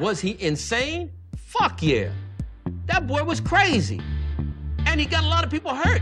[0.00, 1.12] Was he insane?
[1.36, 2.10] Fuck yeah.
[2.86, 4.00] That boy was crazy.
[4.86, 6.00] And he got a lot of people hurt.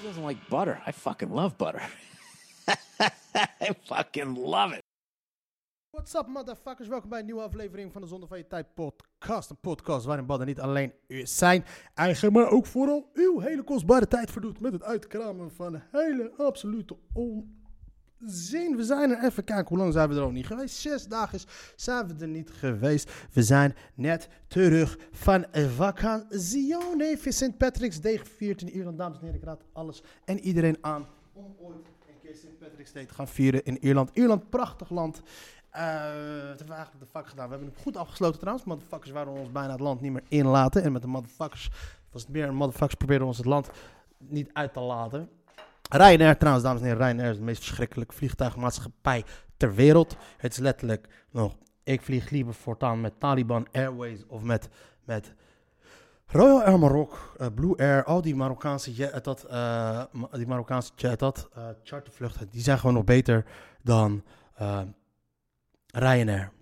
[0.00, 0.80] He doesn't like butter.
[0.86, 1.82] I fucking love butter.
[3.62, 4.82] I fucking love it.
[5.90, 6.88] What's up, motherfuckers?
[6.88, 9.50] Welkom bij een nieuwe aflevering van de Zonde van Je Tijd podcast.
[9.50, 14.30] Een podcast waarin Badden niet alleen zijn eigen, maar ook vooral uw hele kostbare tijd
[14.30, 18.76] verdoet met het uitkramen van hele absolute onzin.
[18.76, 20.76] We zijn er even kijken, hoe lang zijn we er ook niet geweest?
[20.76, 21.40] Zes dagen
[21.76, 23.12] zijn we er niet geweest.
[23.32, 26.76] We zijn net terug van vakantie.
[27.00, 27.56] Even St.
[27.56, 28.98] Patrick's Day gevierd in Ierland.
[28.98, 31.88] Dames en heren, ik raad alles en iedereen aan om ooit
[32.34, 32.58] St.
[32.58, 34.10] Patrick's Day gaan vieren in Ierland.
[34.12, 35.16] Ierland, prachtig land.
[35.16, 37.44] Wat hebben we eigenlijk de fuck gedaan?
[37.44, 38.66] We hebben het goed afgesloten trouwens.
[38.66, 40.82] Motherfuckers waren ons bijna het land niet meer inlaten.
[40.82, 41.70] En met de motherfuckers
[42.12, 43.70] was het meer motherfuckers probeerden ons het land
[44.18, 45.28] niet uit te laten.
[45.88, 49.24] Ryanair trouwens, dames en heren, Ryanair is de meest verschrikkelijke vliegtuigmaatschappij
[49.56, 50.16] ter wereld.
[50.36, 54.68] Het is letterlijk nog, ik vlieg liever voortaan met Taliban Airways of met,
[55.04, 55.34] met
[56.32, 61.18] Royal Air Maroc, eh, Blue Air, al die Marokkaanse jet, dat, eh, die Marokkaanse jet,
[61.18, 63.44] dat, eh, chartervluchten, die zijn gewoon nog beter
[63.82, 64.80] dan eh,
[65.86, 66.52] Ryanair.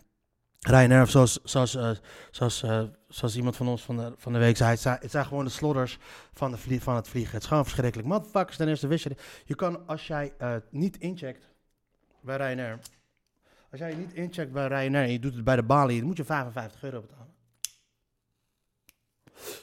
[0.61, 1.91] Ryanair, of zoals, zoals, eh,
[2.31, 5.11] zoals, eh, zoals iemand van ons van de, van de week zei, het zijn, het
[5.11, 5.99] zijn gewoon de slodders
[6.33, 7.33] van, de van het vliegen.
[7.33, 8.09] Het is gewoon verschrikkelijk.
[8.09, 11.49] Motherfuckers, ten eerste wist je, je kan als jij eh, niet incheckt
[12.21, 12.79] bij Ryanair,
[13.71, 16.17] als jij niet incheckt bij Ryanair en je doet het bij de balie, dan moet
[16.17, 17.28] je 55 euro betalen.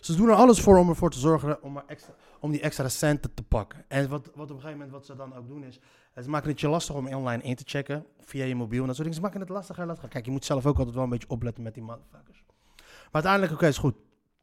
[0.01, 3.33] Ze doen er alles voor om ervoor te zorgen om, extra, om die extra centen
[3.33, 3.85] te pakken.
[3.87, 5.79] En wat, wat op een gegeven moment wat ze dan ook doen is,
[6.13, 8.87] eh, ze maken het je lastig om online in te checken via je mobiel en
[8.87, 9.15] dat soort dingen.
[9.15, 10.09] Ze maken het lastiger lastiger.
[10.09, 12.43] Kijk, je moet zelf ook altijd wel een beetje opletten met die motherfuckers.
[12.75, 13.95] Maar uiteindelijk, oké, is goed.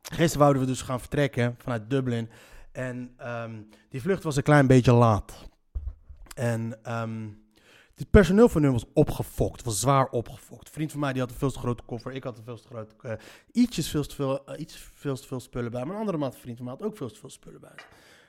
[0.03, 2.31] Gisteren wouden we dus gaan vertrekken vanuit Dublin.
[2.73, 5.49] En ehm, die vlucht was een klein beetje laat.
[6.35, 7.29] En ehm
[7.95, 10.67] het personeel van hun was opgefokt, was zwaar opgefokt.
[10.67, 12.61] Een vriend van mij die had een veel te grote koffer, ik had een veel
[12.61, 13.13] te grote, eh,
[13.53, 15.81] ietsjes veel te veel, eh, iets veel te veel spullen bij.
[15.81, 17.75] Een andere maat vriend van mij had ook veel te veel spullen bij.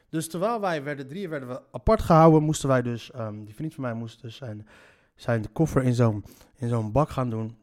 [0.09, 3.73] Dus terwijl wij werden, drieën werden we apart gehouden, moesten wij dus, ehm, die vriend
[3.73, 4.67] van mij moest dus zijn,
[5.15, 6.25] zijn koffer in zo'n,
[6.55, 7.57] in zo'n bak gaan doen.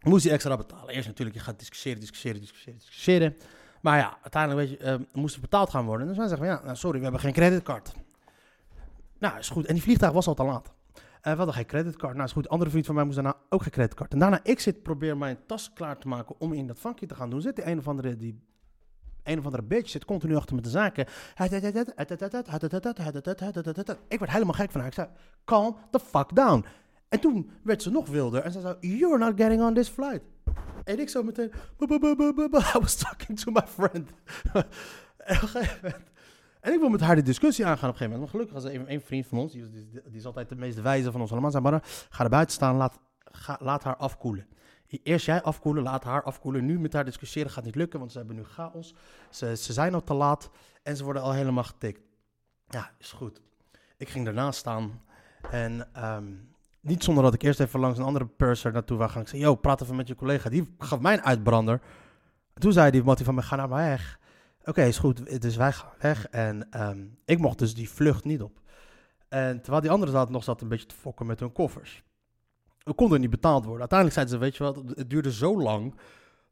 [0.00, 0.94] Moest hij extra betalen.
[0.94, 3.36] Eerst natuurlijk, je gaat discussiëren, discussiëren, discussiëren, discussiëren.
[3.80, 6.06] Maar ja, uiteindelijk weet je, ehm, moest er betaald gaan worden.
[6.06, 7.92] Dus wij zeggen ja, nou, sorry, we hebben geen creditcard.
[9.18, 9.66] Nou, is goed.
[9.66, 10.72] En die vliegtuig was al te laat.
[11.20, 12.14] Eh, we hadden geen creditcard.
[12.14, 12.48] Nou, is goed.
[12.48, 14.12] Andere vriend van mij moest daarna ook geen creditcard.
[14.12, 17.14] En daarna, ik zit, probeer mijn tas klaar te maken om in dat vakje te
[17.14, 17.40] gaan doen.
[17.40, 18.40] Zit die een of andere, die
[19.22, 21.06] een of andere bitch zit continu achter met de zaken.
[24.08, 24.88] Ik werd helemaal gek van haar.
[24.88, 25.08] Ik zei,
[25.44, 26.64] calm the fuck down.
[27.08, 30.22] En toen werd ze nog wilder en ze zei, you're not getting on this flight.
[30.84, 31.52] En ik zo meteen.
[31.80, 34.10] I was talking to my friend.
[35.16, 35.38] en
[36.68, 38.32] en ik wil met haar de discussie aangaan op een gegeven moment.
[38.32, 41.12] Maar gelukkig was er een, vriend van ons, die, die, is altijd de meest wijze
[41.12, 41.50] van ons allemaal.
[41.50, 41.80] Zei, maar
[42.10, 42.98] ga er buiten staan, laat,
[43.58, 44.46] laat haar afkoelen.
[45.02, 46.64] Eerst jij afkoelen, laat haar afkoelen.
[46.64, 48.94] Nu met haar discussiëren gaat niet lukken, want ze hebben nu chaos.
[49.30, 50.50] Ze, ze zijn al te laat
[50.82, 52.00] en ze worden al helemaal getikt.
[52.68, 53.40] Ja, is goed.
[53.96, 55.02] Ik ging daarnaast staan
[55.50, 56.24] en ehm,
[56.80, 59.22] niet zonder dat ik eerst even langs een andere purser naartoe wou gaan.
[59.22, 60.48] Ik zei, yo, praat even met je collega.
[60.48, 61.80] Die gaf mij een uitbrander.
[62.54, 64.18] Toen zei die Mattie van mij, ga nou maar weg.
[64.68, 65.40] Oké, is goed.
[65.40, 66.28] Dus wij gaan weg.
[66.28, 68.60] En ehm, ik mocht dus die vlucht niet op.
[69.28, 72.02] En terwijl die andere zat nog zat een beetje te fokken met hun koffers.
[72.78, 73.80] We konden niet betaald worden.
[73.80, 75.94] Uiteindelijk zeiden ze, weet je wat, het duurde zo lang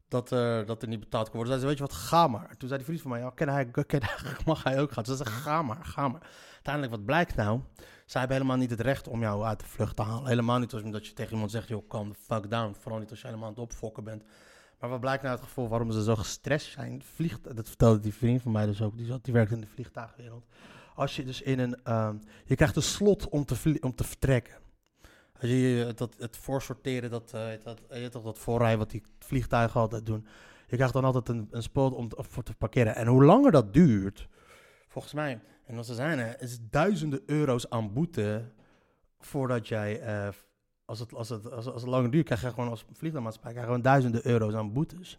[0.07, 1.59] dat, er dat er niet betaald kon worden.
[1.59, 2.57] Zeiden ze, weet je wat, ga maar.
[2.57, 5.05] Toen zei die vriend van mij, ja, ken hij, ken hij, mag hij ook gaan?
[5.05, 6.29] Zei ze, ga maar, ga maar.
[6.53, 7.61] Uiteindelijk, wat blijkt nou?
[8.05, 10.27] Zij hebben helemaal niet het recht om jou uit de vlucht te halen.
[10.27, 12.75] Helemaal niet als omdat je tegen iemand zegt, joh, calm the fuck down.
[12.79, 14.23] Vooral niet als je helemaal aan het opfokken bent.
[14.79, 17.03] Maar wat blijkt nou het gevoel waarom ze zo gestrest zijn?
[17.03, 19.67] Vliegt, dat vertelde die vriend van mij dus ook, die, zat, die werkt in de
[19.67, 20.45] vliegtuigwereld.
[20.95, 22.15] Als je dus in een, ehm,
[22.45, 24.55] je krijgt een slot om te, om te vertrekken.
[25.41, 29.03] Als je eh, dat, het voorsorteren, dat, eh, dat, je toch, dat voorrijden wat die
[29.19, 30.27] vliegtuigen altijd doen.
[30.67, 32.95] Je krijgt dan altijd een, een om te, voor te parkeren.
[32.95, 34.27] En hoe langer dat duurt,
[34.87, 38.51] volgens mij, en wat ze zijn is duizenden euro's aan boete
[39.19, 40.27] voordat jij, eh,
[40.87, 43.81] als, het, als, het, als, als het langer duurt, krijg je gewoon als vliegtuigmaatschappij gewoon
[43.81, 45.17] duizenden euro's aan boetes.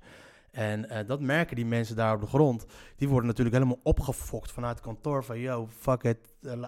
[0.51, 2.67] En eh, dat merken die mensen daar op de grond.
[2.97, 6.65] Die worden natuurlijk helemaal opgefokt vanuit het kantoor van, yo, fuck it, eh,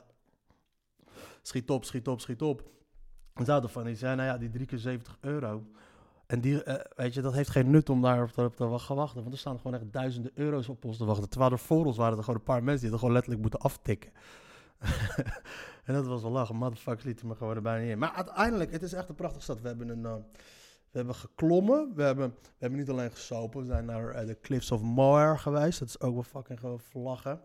[1.43, 2.63] schiet op, schiet op, schiet op.
[3.35, 5.65] En zouden van die zijn, nou ja, die drie keer 70 euro.
[6.27, 9.23] En die, eh, weet je, dat heeft geen nut om daar op te, te wachten.
[9.23, 11.29] Want er staan gewoon echt duizenden euro's op ons te wachten.
[11.29, 13.61] Terwijl er voor ons waren er gewoon een paar mensen die het gewoon letterlijk moeten
[13.61, 14.11] aftikken.
[15.85, 16.57] en dat was wel lachen.
[16.57, 17.99] Motherfuckers lieten me gewoon er bijna niet in.
[17.99, 19.61] Maar uiteindelijk, het is echt een prachtige stad.
[19.61, 20.15] We hebben, een, uh,
[20.91, 21.93] we hebben geklommen.
[21.95, 23.61] We hebben, we hebben niet alleen gesopen.
[23.61, 25.79] We zijn naar uh, de Cliffs of Moher geweest.
[25.79, 27.41] Dat is ook wel fucking gewoon vlaggen.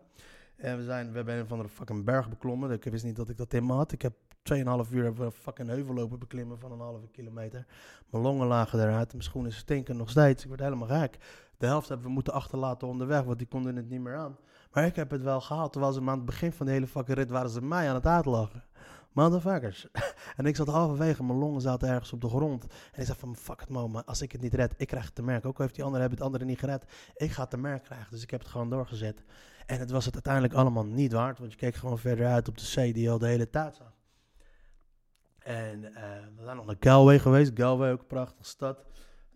[0.56, 2.70] En we, zijn, we hebben een van de fucking berg beklommen.
[2.70, 3.92] Ik wist niet dat ik dat in me had.
[3.92, 4.14] Ik heb
[4.54, 7.66] 2,5 uur hebben we fucking heuvel lopen beklimmen van een halve kilometer.
[8.10, 9.12] Mijn longen lagen eruit.
[9.12, 10.42] Mijn schoenen stinken nog steeds.
[10.42, 11.18] Ik word helemaal gek.
[11.56, 14.36] De helft hebben we moeten achterlaten onderweg, want die konden het niet meer aan.
[14.76, 15.72] Maar ik heb het wel gehaald.
[15.72, 18.06] Terwijl ze aan het begin van de hele fucking rit waren ze mij aan het
[18.06, 18.64] uitlachen.
[19.12, 19.86] Motherfuckers.
[20.36, 22.62] en ik zat halverwege, mijn longen zaten ergens op de grond.
[22.62, 25.14] En ik zei van, fuck het man, als ik het niet red, ik krijg het
[25.14, 25.48] te merken.
[25.48, 26.84] Ook al heeft die andere, hebben het andere niet gered,
[27.14, 28.10] ik ga het te merken krijgen.
[28.10, 29.24] Dus ik heb het gewoon doorgezet.
[29.66, 32.58] En het was het uiteindelijk allemaal niet waard, want je keek gewoon verder uit op
[32.58, 33.92] de zee die al de hele tijd zag.
[35.38, 35.92] En uh,
[36.36, 37.50] we zijn nog naar Galway geweest.
[37.54, 38.84] Galway, ook een prachtige stad.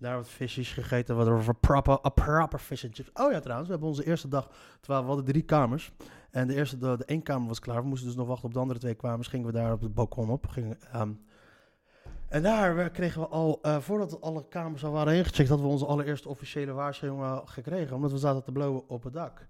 [0.00, 3.10] Daar wat visjes gegeten, wat een proper, a proper fish chips.
[3.14, 4.48] Oh ja, trouwens, we hebben onze eerste dag,
[4.80, 5.92] terwijl we hadden drie kamers.
[6.30, 7.82] En de eerste, de, de één kamer was klaar.
[7.82, 9.28] We moesten dus nog wachten op de andere twee kamers.
[9.28, 10.46] Gingen we daar op het balkon op.
[10.46, 11.20] Gingen, um,
[12.28, 15.86] en daar kregen we al, uh, voordat alle kamers al waren ingecheckt, hadden we onze
[15.86, 17.96] allereerste officiële waarschuwing gekregen.
[17.96, 19.46] Omdat we zaten te blowen op het dak.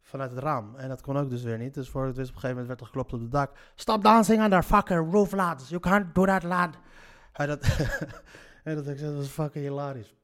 [0.00, 0.76] Vanuit het raam.
[0.76, 1.74] En dat kon ook dus weer niet.
[1.74, 3.52] Dus voor het wist op een gegeven moment werd er geklopt op het dak.
[3.74, 5.68] Stop dancing on the fucking roof, lads.
[5.68, 6.70] You can't do that, lad.
[7.32, 7.60] En dat,
[8.64, 10.14] en dat, dat was fucking hilarisch.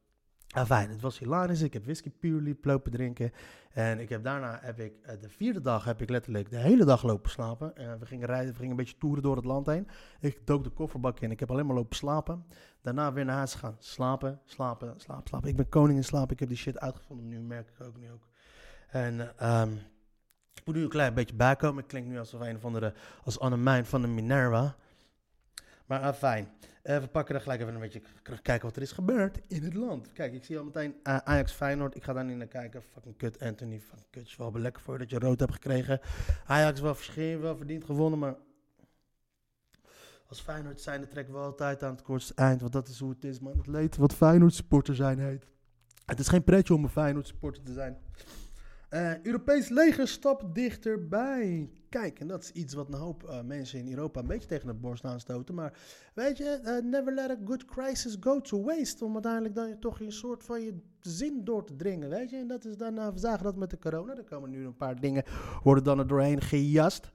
[0.50, 1.62] Ah, fijn, het was hilarisch.
[1.62, 3.32] Ik heb whisky purely lopen drinken.
[3.70, 6.84] En ik heb daarna heb ik uh, de vierde dag heb ik letterlijk de hele
[6.84, 7.72] dag lopen slapen.
[7.78, 9.88] Uh, we gingen rijden, we gingen een beetje toeren door het land heen.
[10.20, 11.31] Ik dook de kofferbak in.
[11.31, 12.44] Ik heb alleen maar lopen slapen.
[12.82, 13.76] Daarna weer naar huis gaan.
[13.78, 15.48] Slapen, slapen, slapen, slapen.
[15.48, 16.31] Ik ben koning in slaap.
[16.31, 17.28] Ik heb die shit uitgevonden.
[17.28, 18.28] Nu merk ik ook nu ook.
[18.88, 19.20] En
[19.50, 19.72] um,
[20.54, 21.82] ik moet nu een klein beetje bijkomen.
[21.82, 22.94] Ik klink nu alsof een of andere,
[23.25, 24.76] als Annemijn van de Minerva.
[25.90, 26.48] Maar uh, fijn.
[26.82, 28.02] Uh, we pakken er gelijk even een beetje
[28.42, 30.12] kijken wat er is gebeurd in het land.
[30.12, 31.96] Kijk, ik zie al meteen uh, Ajax Feyenoord.
[31.96, 32.82] Ik ga daar niet naar kijken.
[32.82, 33.81] Fucking kut Anthony.
[33.81, 34.26] Fucking kut.
[34.26, 36.00] Is wel lekker voor dat je rood hebt gekregen.
[36.46, 38.37] Ajax wel verscheen, wel verdiend gewonnen, maar
[40.26, 42.60] als Feyenoord zijn, dan trekken we altijd aan het kortste eind.
[42.60, 43.56] Want dat is hoe het is, man.
[43.56, 45.46] Het leed wat Feyenoord supporter zijn heet.
[46.04, 47.98] Het is geen pretje om een Feyenoord supporter te zijn.
[48.90, 51.70] Uh, Europees leger stapt dichterbij.
[51.88, 54.66] Kijk, en dat is iets wat een hoop uh, mensen in Europa een beetje tegen
[54.66, 55.54] de borst aanstoten.
[55.54, 55.78] Maar
[56.14, 59.04] weet je, uh, never let a good crisis go to waste.
[59.04, 62.37] Om uiteindelijk dan toch een soort van je zin door te dringen, weet je.
[62.37, 64.16] En dat is dan, we zagen dat met de corona.
[64.16, 65.25] Er komen nu een paar dingen,
[65.62, 67.10] worden dan er doorheen gejast.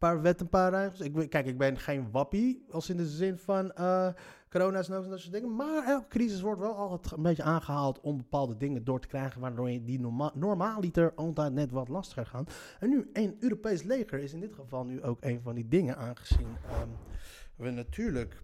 [0.00, 1.00] Paar wetten, een paar regels.
[1.00, 3.72] Ik, kijk, ik ben geen wappie, als in de zin van
[4.50, 5.56] corona is en dat soort dingen.
[5.56, 9.40] Maar elke crisis wordt wel altijd een beetje aangehaald om bepaalde dingen door te krijgen,
[9.40, 12.46] waardoor die norma normaaliter altijd net wat lastiger gaan.
[12.78, 15.96] En nu, een Europees leger is in dit geval nu ook een van die dingen,
[15.96, 16.90] aangezien um,
[17.56, 18.42] we natuurlijk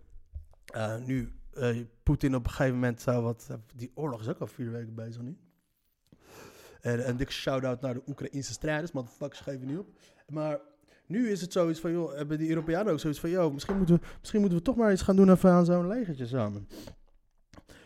[0.75, 4.41] uh, nu uh, Poetin op een gegeven moment zou wat, uh, die oorlog is ook
[4.41, 5.37] al vier weken bezig nu.
[6.81, 9.89] En een dikke shout-out naar de Oekraïnse strijders, fuck geven niet op.
[10.29, 10.61] Maar
[11.07, 13.95] nu is het zoiets van, joh, hebben die Europeanen ook zoiets van, joh, misschien moeten
[13.95, 16.69] we, misschien moeten we toch maar iets gaan doen even aan zo'n legertje samen.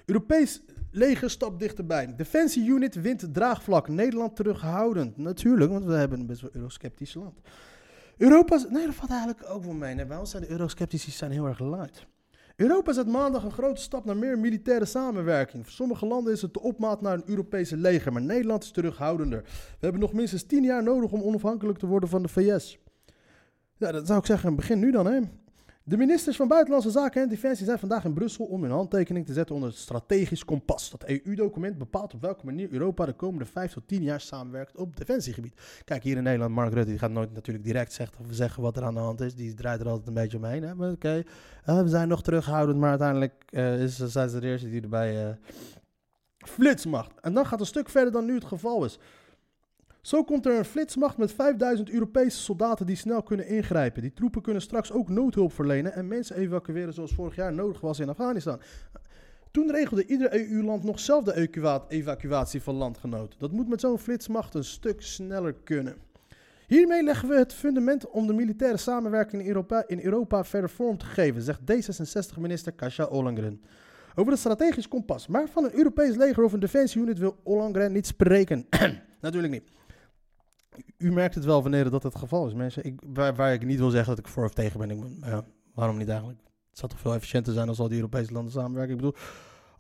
[0.05, 2.14] Europees leger stapt dichterbij.
[2.17, 3.88] Defensie unit wint draagvlak.
[3.88, 5.17] Nederland terughoudend.
[5.17, 7.40] Natuurlijk, want we hebben een best wel eurosceptisch land.
[8.17, 9.94] Europa, nee, dat valt eigenlijk ook wel mee.
[9.94, 12.06] Nee, bij ons zijn de eurosceptici zijn heel erg luid.
[12.56, 15.64] Europa zet maandag een grote stap naar meer militaire samenwerking.
[15.64, 19.43] Voor sommige landen is het de opmaat naar een Europese leger, maar Nederland is terughoudender.
[19.43, 22.78] We hebben nog minstens tien jaar nodig om onafhankelijk te worden van de VS.
[23.81, 25.21] Ja, dat zou ik zeggen, begin nu dan, hè.
[25.82, 29.32] De ministers van Buitenlandse Zaken en Defensie zijn vandaag in Brussel om hun handtekening te
[29.32, 30.91] zetten onder het strategisch kompas.
[30.91, 34.96] Dat EU-document bepaalt op welke manier Europa de komende 5 tot 10 jaar samenwerkt op
[34.96, 35.82] defensiegebied.
[35.84, 38.94] Kijk, hier in Nederland, Mark Rutte die gaat nooit natuurlijk direct zeggen, wat er aan
[38.94, 39.34] de hand is.
[39.34, 40.63] Die draait er altijd een beetje omheen.
[40.63, 40.75] Hè?
[40.75, 41.22] Maar oké,
[41.67, 45.27] uh, we zijn nog terughoudend, maar uiteindelijk uh, is, zijn ze de eerste die erbij
[45.27, 45.34] uh,
[46.37, 47.20] flitsmacht.
[47.20, 48.99] En dan gaat een stuk verder dan nu het geval is.
[50.02, 54.02] Zo komt er een flitsmacht met 5000 Europese soldaten die snel kunnen ingrijpen.
[54.02, 57.98] Die troepen kunnen straks ook noodhulp verlenen en mensen evacueren zoals vorig jaar nodig was
[57.98, 58.60] in Afghanistan.
[59.50, 61.48] Toen regelde ieder EU-land nog zelf de
[61.88, 63.38] evacuatie van landgenoten.
[63.38, 65.96] Dat moet met zo'n flitsmacht een stuk sneller kunnen.
[66.66, 70.98] Hiermee leggen we het fundament om de militaire samenwerking in Europa, in Europa verder vorm
[70.98, 73.62] te geven, zegt D66-minister Kasia Ollongren.
[74.14, 75.26] Over het strategisch kompas.
[75.26, 78.66] Maar van een Europees leger of een defensieunit wil Ollongren niet spreken.
[79.20, 79.80] Natuurlijk niet
[80.99, 82.84] u merkt het wel wanneer dat het geval is, mensen.
[82.84, 84.91] Ik, waar, ik niet wil zeggen dat ik voor of tegen ben.
[84.91, 85.44] Ik, ja,
[85.75, 86.41] waarom niet eigenlijk?
[86.70, 88.91] Het zou toch veel efficiënter zijn als al die Europese landen samenwerken.
[88.91, 89.17] Ik bedoel,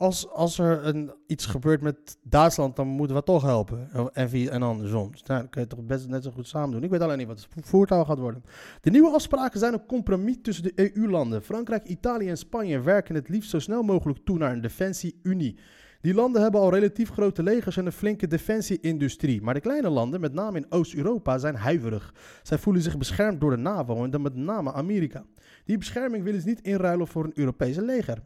[0.00, 4.10] als, als er een, iets gebeurt met Duitsland, dan moeten we toch helpen.
[4.12, 5.10] En, en andersom.
[5.10, 6.82] Dus nou, dan kun je toch best net zo goed samen doen.
[6.82, 8.44] Ik weet alleen niet wat het voertuig gaat worden.
[8.80, 11.42] De nieuwe afspraken zijn een compromis tussen de EU-landen.
[11.42, 15.58] Frankrijk, Italië en Spanje werken het liefst zo snel mogelijk toe naar een defensie-unie.
[16.00, 19.42] Die landen hebben al relatief grote legers en een flinke defensie-industrie.
[19.42, 22.14] Maar de kleine landen, met name in Oost-Europa, zijn huiverig.
[22.42, 25.24] Zij voelen zich beschermd door de NAVO en dan met name Amerika.
[25.64, 28.18] Die bescherming willen ze niet inruilen voor een Europese leger.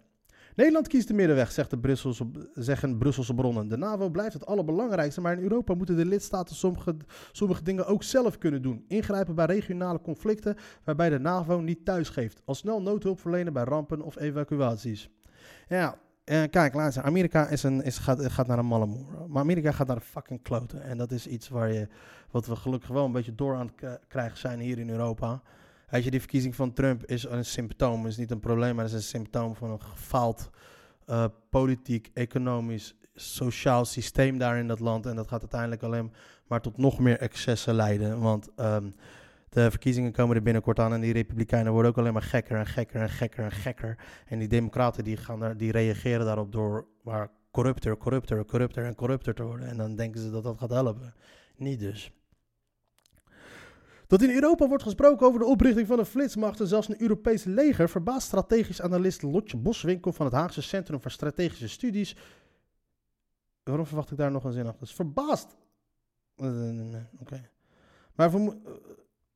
[0.55, 3.69] Nederland kiest de middenweg, zegt de Brusselse, zeggen Brusselse bronnen.
[3.69, 6.97] De NAVO blijft het allerbelangrijkste, maar in Europa moeten de lidstaten sommige,
[7.33, 8.85] sommige dingen ook zelf kunnen doen.
[8.89, 12.43] Ingrijpen bij regionale conflicten waarbij de NAVO niet thuisgeeft.
[12.45, 15.11] Al snel noodhulp verlenen bij rampen of evacuaties.
[15.69, 17.03] Ja, eh, kijk, luister.
[17.03, 18.87] Amerika is een, is, gaat, gaat naar een malle.
[19.29, 20.83] Maar Amerika gaat naar de fucking kloten.
[20.83, 21.89] En dat is iets waar je,
[22.31, 25.43] wat we gelukkig wel een beetje door aan het krijgen zijn hier in Europa.
[25.95, 28.07] Weet je, die verkiezing van Trump is een symptoom.
[28.07, 30.51] is niet een probleem, maar het is een symptoom van een gefaald
[31.07, 35.07] eh, politiek, economisch, sociaal systeem daar in dat land.
[35.07, 36.13] En dat gaat uiteindelijk alleen
[36.47, 38.21] maar tot nog meer excessen leiden.
[38.21, 38.91] Want ehm,
[39.55, 42.67] de verkiezingen komen er binnenkort aan en die republikeinen worden ook alleen maar gekker en
[42.67, 43.99] gekker en gekker en gekker.
[44.27, 46.87] En die democraten die, gaan die reageren daarop door
[47.51, 49.69] corrupter, corrupter, corrupter en corrupter te worden.
[49.69, 51.15] En dan denken ze dat dat gaat helpen.
[51.57, 52.13] Niet dus.
[54.07, 57.51] Dat in Europa wordt gesproken over de oprichting van een flitsmacht en zelfs een Europese
[57.51, 62.17] leger, verbaast strategisch analist Lotje Boswinkel van het Haagse Centrum voor Strategische Studies.
[63.63, 64.81] Waarom verwacht ik daar nog een zin achter?
[64.81, 65.57] Dus verbaasd.
[66.37, 66.49] Eh,
[67.21, 67.49] Oké.
[68.15, 68.73] Maar we, eh,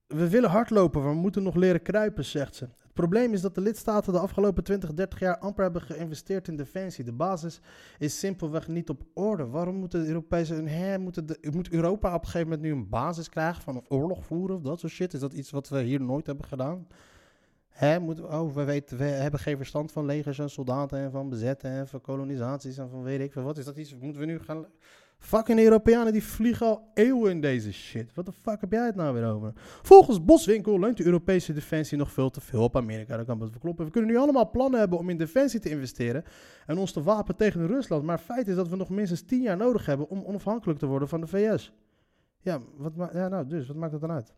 [0.08, 2.64] we willen hardlopen, maar we moeten nog leren kruipen, zegt ze.
[2.64, 6.56] Het probleem is dat de lidstaten de afgelopen 20, 30 jaar amper hebben geïnvesteerd in
[6.56, 7.04] defensie.
[7.04, 7.60] De basis
[7.98, 9.46] is simpelweg niet op orde.
[9.46, 10.54] Waarom moeten de Europese...
[10.54, 14.24] Hè, moeten de, moet Europa op een gegeven moment nu een basis krijgen van oorlog
[14.24, 15.14] voeren of dat soort shit?
[15.14, 16.86] Is dat iets wat we hier nooit hebben gedaan?
[17.68, 21.28] Hè, moeten, oh, we, weten, we hebben geen verstand van legers en soldaten en van
[21.28, 23.58] bezetten en van kolonisaties en van weet ik veel wat.
[23.58, 24.66] Is dat iets, moeten we nu gaan...
[25.18, 28.14] Fucking Europeanen die vliegen al eeuwen in deze shit.
[28.14, 29.52] Wat de fuck heb jij het nou weer over?
[29.82, 33.16] Volgens Boswinkel leunt de Europese defensie nog veel te veel op Amerika.
[33.16, 33.84] Dat kan best wel kloppen.
[33.84, 36.24] We kunnen nu allemaal plannen hebben om in defensie te investeren
[36.66, 38.02] en ons te wapen tegen Rusland.
[38.02, 41.08] Maar feit is dat we nog minstens 10 jaar nodig hebben om onafhankelijk te worden
[41.08, 41.72] van de VS.
[42.40, 44.34] Ja, wat ja nou, dus wat maakt dat dan uit?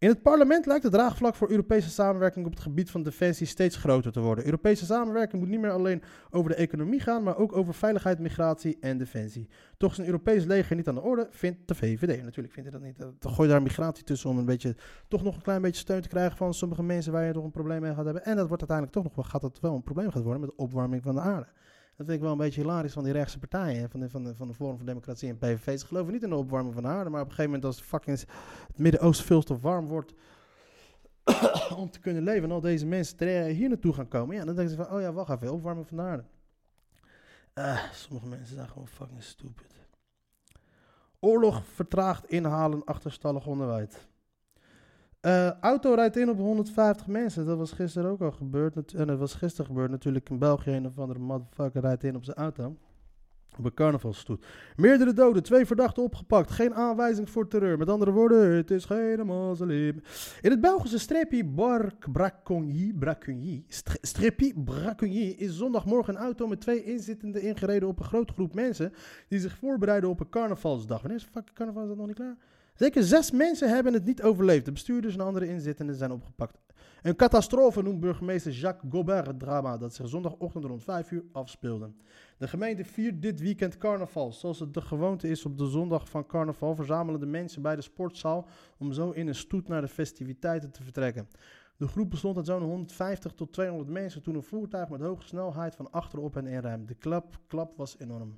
[0.00, 3.76] In het parlement lijkt het draagvlak voor Europese samenwerking op het gebied van defensie steeds
[3.76, 4.44] groter te worden.
[4.44, 8.76] Europese samenwerking moet niet meer alleen over de economie gaan, maar ook over veiligheid, migratie
[8.80, 9.48] en defensie.
[9.76, 12.22] Toch is een Europees leger niet aan de orde, vindt de VVD.
[12.22, 12.98] Natuurlijk vindt hij dat niet.
[12.98, 14.76] Dan gooi je daar migratie tussen om een beetje,
[15.08, 17.50] toch nog een klein beetje steun te krijgen van sommige mensen waar je toch een
[17.50, 18.24] probleem mee gaat hebben.
[18.24, 20.50] En dat wordt uiteindelijk toch nog wel, gaat dat wel een probleem gaat worden met
[20.50, 21.46] de opwarming van de aarde.
[21.98, 24.34] Dat vind ik wel een beetje hilarisch van die rechtse partijen, van de, van de,
[24.34, 25.78] van de Forum voor Democratie en PVV.
[25.78, 27.80] Ze geloven niet in de opwarming van de aarde, maar op een gegeven moment als
[27.80, 30.14] fucking het Midden-Oosten veel te warm wordt
[31.76, 34.54] om te kunnen leven en al deze mensen te- hier naartoe gaan komen, ja, dan
[34.54, 36.24] denken ze van, oh ja, wacht even, opwarming van de aarde.
[37.54, 39.74] Ah, sommige mensen zijn gewoon fucking stupid.
[41.20, 44.08] Oorlog vertraagt inhalen achterstallig onderwijs.
[45.20, 47.46] Eh, auto rijdt in op 150 mensen.
[47.46, 48.94] Dat was gisteren ook al gebeurd.
[48.94, 50.70] En dat was gisteren gebeurd natuurlijk in België.
[50.70, 52.76] Een of andere motherfucker rijdt in op zijn auto.
[53.58, 54.46] Op een carnavalsstoet.
[54.76, 56.50] Meerdere doden, twee verdachten opgepakt.
[56.50, 57.78] Geen aanwijzing voor terreur.
[57.78, 60.02] Met andere woorden, het is geen mausoleum.
[60.40, 64.54] In het Belgische streepje Bark Bracongy, Bracongy, Stre- streepje
[65.36, 68.92] is zondagmorgen een auto met twee inzittenden ingereden op een grote groep mensen
[69.28, 71.00] die zich voorbereiden op een carnavalsdag.
[71.00, 71.82] Wanneer is fucking carnaval?
[71.82, 72.36] Is dat nog niet klaar?
[72.78, 74.64] Zeker zes mensen hebben het niet overleefd.
[74.64, 76.58] De bestuurders en andere inzittenden zijn opgepakt.
[77.02, 81.90] Een catastrofe noemt burgemeester Jacques Gobert het drama dat zich zondagochtend rond 5 uur afspeelde.
[82.38, 84.32] De gemeente viert dit weekend carnaval.
[84.32, 87.82] Zoals het de gewoonte is op de zondag van carnaval verzamelen de mensen bij de
[87.82, 91.28] sportzaal om zo in een stoet naar de festiviteiten te vertrekken.
[91.76, 95.76] De groep bestond uit zo'n 150 tot 200 mensen toen een voertuig met hoge snelheid
[95.76, 96.86] van achterop hen inruimde.
[96.86, 98.34] De klap, klap was enorm.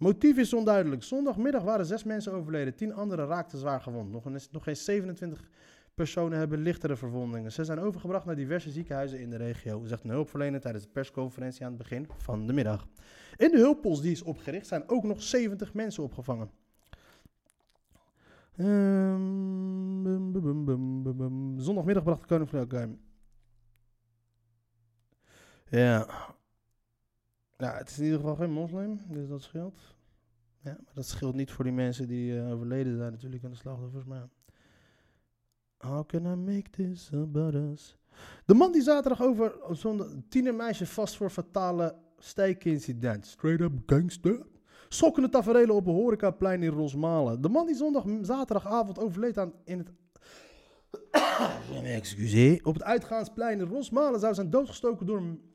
[0.00, 1.02] Motief is onduidelijk.
[1.02, 2.74] Zondagmiddag waren zes mensen overleden.
[2.74, 4.10] Tien anderen raakten zwaar gewond.
[4.10, 5.48] Nog, een, nog geen 27
[5.94, 7.52] personen hebben lichtere verwondingen.
[7.52, 11.64] Ze zijn overgebracht naar diverse ziekenhuizen in de regio, zegt een hulpverlener tijdens de persconferentie
[11.64, 12.86] aan het begin van de middag.
[13.36, 16.50] In de hulppost die is opgericht zijn ook nog 70 mensen opgevangen.
[18.56, 20.06] Ehm.
[21.56, 22.98] Zondagmiddag bracht de koning van.
[25.70, 26.06] Ja.
[27.60, 29.78] Ja, het is in ieder geval geen moslim, dus dat scheelt.
[30.62, 33.56] Ja, maar dat scheelt niet voor die mensen die eh, overleden zijn natuurlijk aan de
[33.56, 34.28] slachtoffers, maar...
[35.78, 37.96] How can I make this about us?
[38.44, 43.26] De man die zaterdag over zo'n tienermeisje vast voor fatale steekincident.
[43.26, 44.46] Straight up gangster.
[44.88, 47.40] Schokkende tafereelen op een horecaplein in Rosmalen.
[47.40, 49.92] De man die zondag zaterdagavond overleed aan in het...
[51.84, 52.60] Excuseer.
[52.64, 55.49] Op het uitgaansplein in Rosmalen zou zijn doodgestoken door een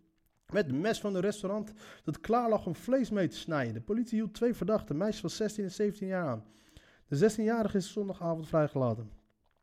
[0.54, 1.74] met de mes van een restaurant
[2.04, 3.74] dat klaar lag om vlees mee te snijden.
[3.74, 6.44] De politie hield twee verdachten, meisjes van 16 en 17 jaar aan.
[7.08, 9.10] De 16-jarige is zondagavond vrijgelaten.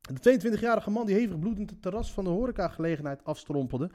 [0.00, 3.90] De 22-jarige man die hevig bloedend het terras van de horecagelegenheid afstrompelde,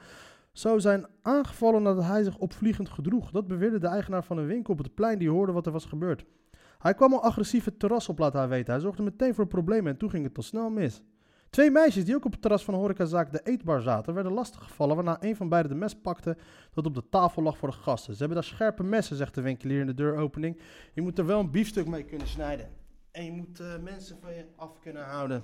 [0.52, 3.30] zou zijn aangevallen nadat hij zich opvliegend gedroeg.
[3.30, 5.84] Dat beweerde de eigenaar van een winkel op het plein die hoorde wat er was
[5.84, 6.24] gebeurd.
[6.78, 8.72] Hij kwam al agressief het terras op, laat weten.
[8.72, 11.02] Hij zorgde meteen voor problemen en toen ging het al snel mis.
[11.50, 14.96] Twee meisjes die ook op het terras van de horecazaak De Eetbar zaten, werden lastiggevallen
[14.96, 16.36] waarna een van beiden de mes pakte
[16.74, 18.12] dat op de tafel lag voor de gasten.
[18.12, 20.60] Ze hebben daar scherpe messen, zegt de winkelier in de deuropening.
[20.92, 22.68] Je moet er wel een biefstuk mee kunnen snijden.
[23.10, 25.42] En je moet eh, mensen van je af kunnen houden.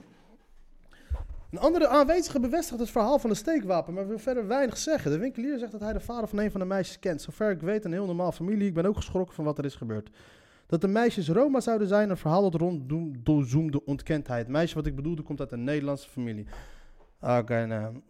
[1.51, 5.11] Een andere aanwezige bevestigt het verhaal van een steekwapen, maar wil verder weinig zeggen.
[5.11, 7.23] De winkelier zegt dat hij de vader van een van de meisjes kent.
[7.23, 8.67] Zover ik weet, een heel normaal familie.
[8.67, 10.11] Ik ben ook geschrokken van wat er is gebeurd.
[10.67, 12.61] Dat de meisjes Roma zouden zijn, een verhaal dat
[13.25, 14.39] rondzoomde ontkent hij.
[14.39, 16.47] Het meisje wat ik bedoelde komt uit een Nederlandse familie.
[17.21, 18.01] Oké, nou.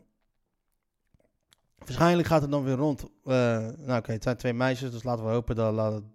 [1.79, 3.03] Waarschijnlijk gaat het dan weer rond.
[3.03, 3.35] Uh,
[3.77, 6.13] nou oké, het zijn twee meisjes, dus laten we hopen dat, laten,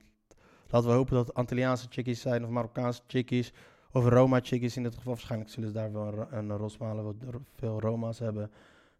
[0.67, 3.53] we hopen dat het Antilliaanse chickies zijn of Marokkaanse chickies.
[3.91, 5.13] Of Roma-chickies in dit geval.
[5.13, 7.15] Waarschijnlijk zullen ze daar wel een Rosmalen wat
[7.55, 8.51] veel Roma's hebben.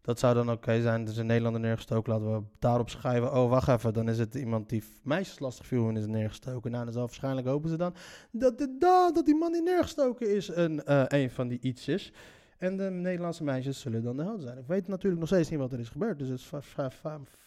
[0.02, 1.04] Dat zou dan oké zijn.
[1.04, 2.12] Dus in Nederland neergestoken.
[2.12, 3.34] Laten we daarop schrijven.
[3.34, 3.94] Oh, wacht even.
[3.94, 6.70] Dan is het iemand die meisjes lastig viel en is neergestoken.
[6.70, 7.94] Nou, dan zal waarschijnlijk hopen ze dan
[8.30, 8.76] dat, de,
[9.14, 12.12] dat die man die neergestoken is een, uh, een van die ietsjes.
[12.58, 14.58] En de Nederlandse meisjes zullen dan de held zijn.
[14.58, 16.18] Ik weet natuurlijk nog steeds niet wat er is gebeurd.
[16.18, 16.50] Dus het is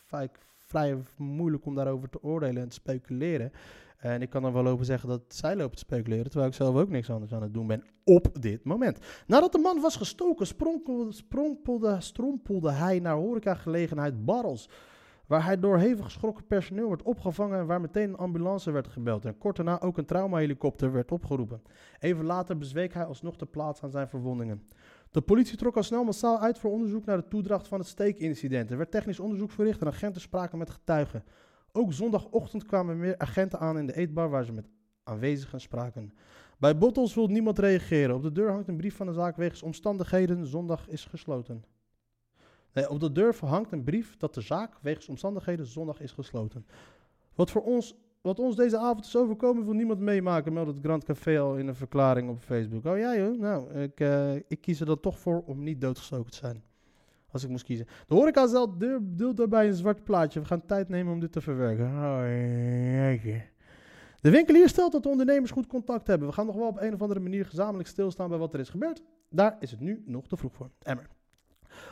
[0.07, 0.29] vrij,
[0.65, 3.51] vrij moeilijk om daarover te oordelen en te speculeren.
[4.03, 6.75] En ik kan dan wel lopen zeggen dat zij lopen te speculeren, terwijl ik zelf
[6.75, 9.00] ook niks anders aan het doen ben op dit moment.
[9.27, 14.69] Nadat de man was gestoken, spronkelde, strompelde hij naar horecagelegenheid Barrels.
[15.27, 19.25] Waar hij door hevig geschrokken personeel werd opgevangen en waar meteen een ambulance werd gebeld.
[19.25, 21.62] En kort daarna ook een traumahelikopter werd opgeroepen.
[22.00, 24.67] Even later bezweek hij alsnog de plaats aan zijn verwondingen.
[25.12, 28.72] De politie trok al snel massaal uit voor onderzoek naar de toedracht van het steekincident.
[28.72, 31.24] Er werd technisch onderzoek verricht en agenten spraken met getuigen.
[31.75, 34.70] Ook zondagochtend kwamen meer agenten aan in de eetbar waar ze met
[35.03, 36.13] aanwezigen spraken.
[36.58, 38.15] Bij Bottles wil niemand reageren.
[38.15, 40.46] Op de deur hangt een brief van de zaak wegens omstandigheden.
[40.46, 41.63] Zondag is gesloten.
[42.74, 46.65] Nee, op de deur hangt een brief dat de zaak wegens omstandigheden zondag is gesloten.
[47.36, 51.03] Wat voor ons, wat ons deze avond is overkomen, wil niemand meemaken, meldt het Grand
[51.03, 52.86] Café al in een verklaring op Facebook.
[52.86, 56.32] Oh ja joh, nou, ik, uh, ik kies er dan toch voor om niet doodgestoken
[56.32, 56.63] te zijn.
[57.34, 57.86] Als ik moest kiezen.
[58.08, 58.70] De horeca zelf
[59.02, 60.40] deelt daarbij een zwart plaatje.
[60.40, 61.86] We gaan tijd nemen om dit te verwerken.
[61.86, 62.22] Oh,
[64.22, 66.28] de winkelier stelt dat de ondernemers goed contact hebben.
[66.28, 68.69] We gaan nog wel op een of andere manier gezamenlijk stilstaan bij wat er is
[68.69, 69.04] gebeurd.
[69.30, 70.69] Daar is het nu nog te vroeg voor.
[70.82, 71.08] Emmer.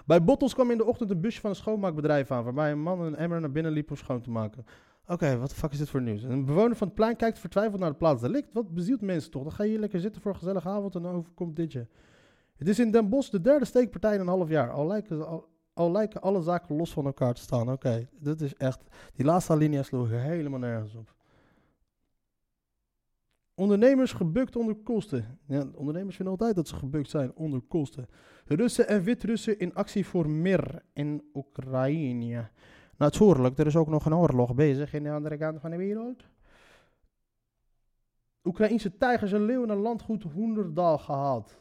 [0.06, 3.02] Bij Bottles kwam in de ochtend een busje van een schoonmaakbedrijf aan, waarbij een man
[3.02, 4.66] een emmer naar binnen liep om schoon te maken.
[5.08, 6.24] Oké, wat de fuck is dit voor nieuws?
[6.24, 8.54] Een bewoner van het plein kijkt vertwijfeld naar de plaats delict.
[8.54, 9.44] Wat bezielt mensen toch?
[9.44, 11.88] Dan ga je hier lekker zitten voor een gezellige avond en dan overkomt dit je.
[12.62, 14.72] Het is in Den Bosch de derde steekpartij in een half jaar.
[14.72, 15.28] Al lijken,
[15.74, 17.62] al, alle zaken los van elkaar te staan.
[17.62, 18.84] Oké, okay, dat is echt...
[19.16, 21.16] Die laatste alinea sloeg helemaal nergens op.
[23.56, 25.40] Ondernemers gebukt onder kosten.
[25.48, 28.08] Ja, ondernemers vinden altijd dat ze gebukt zijn onder kosten.
[28.46, 32.50] Russen en Wit-Russen in actie voor Mir in Oekraïne.
[32.98, 36.24] Natuurlijk, er is ook nog een oorlog bezig in de andere kant van de wereld.
[38.44, 41.61] Oekraïnse tijgers en leeuwen naar landgoed Hoenderdaal gehaald.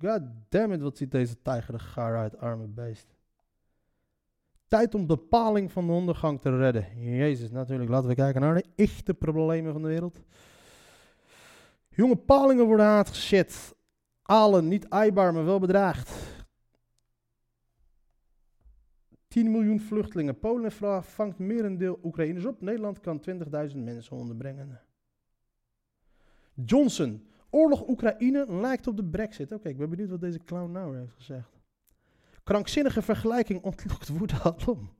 [0.00, 3.14] God damn it, wat ziet deze tijger er gaar uit, arme beest.
[4.68, 7.00] Tijd om de paling van de ondergang te redden.
[7.16, 7.90] Jezus, natuurlijk.
[7.90, 10.20] Laten we kijken naar de echte problemen van de wereld.
[11.88, 13.74] Jonge palingen worden uitgezet.
[14.22, 16.10] Alen, niet aaibaar, maar wel bedreigd.
[19.28, 20.38] 10 miljoen vluchtelingen.
[20.38, 22.60] Polen vangt merendeel Oekraïners op.
[22.60, 23.22] Nederland kan
[23.70, 24.80] 20.000 mensen onderbrengen.
[26.54, 27.29] Johnson.
[27.50, 29.52] Oorlog Oekraïne lijkt op de brexit.
[29.52, 31.60] Oké, ik ben benieuwd wat deze clown nou heeft gezegd.
[32.44, 34.90] Krankzinnige vergelijking ontlokt woede alom.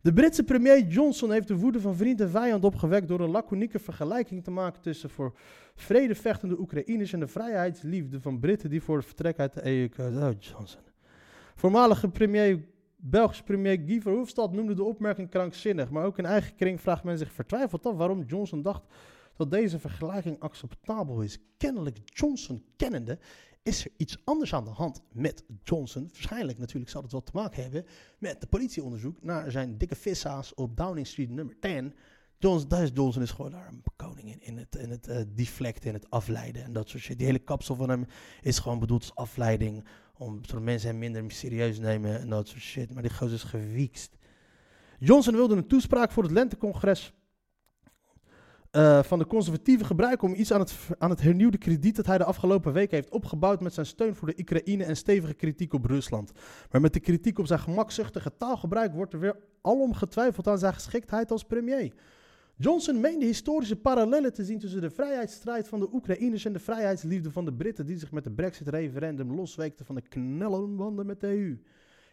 [0.00, 3.78] De Britse premier Johnson heeft de woede van vriend en vijand opgewekt door een laconieke
[3.78, 5.32] vergelijking te maken tussen voor
[5.74, 9.88] vrede vechtende Oekraïners en de vrijheidsliefde van Britten die voor het vertrek uit de EU
[9.88, 10.22] kozen.
[10.22, 10.80] Oh, Johnson.
[11.54, 12.64] Voormalige premier,
[12.96, 17.18] Belgische premier Guy Verhofstadt noemde de opmerking krankzinnig, maar ook in eigen kring vraagt men
[17.18, 18.82] zich vertwijfeld af waarom Johnson dacht
[19.36, 21.38] dat deze vergelijking acceptabel is.
[21.56, 23.18] Kennelijk Johnson kennende
[23.62, 26.08] is er iets anders aan de hand met Johnson.
[26.12, 27.86] Waarschijnlijk natuurlijk zal het wel te maken hebben
[28.18, 31.94] met de politieonderzoek naar zijn dikke vissa's op Downing Street nummer 10.
[32.38, 35.94] Johnson, Johnson is gewoon daar een koning in, in het, in het uh, deflecten, in
[35.94, 37.18] het afleiden en dat soort shit.
[37.18, 38.06] Die hele kapsel van hem
[38.40, 39.84] is gewoon bedoeld als afleiding,
[40.16, 42.92] om zodat mensen hem minder serieus nemen en dat soort shit.
[42.92, 44.16] Maar die gozer is gewiekst.
[44.98, 47.12] Johnson wilde een toespraak voor het Lentecongres
[48.76, 52.18] uh, van de conservatieven gebruiken om iets aan het, aan het hernieuwde krediet dat hij
[52.18, 55.84] de afgelopen week heeft opgebouwd met zijn steun voor de Oekraïne en stevige kritiek op
[55.84, 56.32] Rusland.
[56.70, 60.74] Maar met de kritiek op zijn gemakzuchtige taalgebruik wordt er weer alom getwijfeld aan zijn
[60.74, 61.92] geschiktheid als premier.
[62.56, 67.30] Johnson meende historische parallellen te zien tussen de vrijheidsstrijd van de Oekraïners en de vrijheidsliefde
[67.30, 71.58] van de Britten die zich met de Brexit-referendum losweekten van de knellenbanden met de EU.